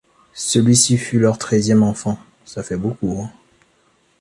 [0.33, 2.17] Celui-ci fut leur treizième enfant.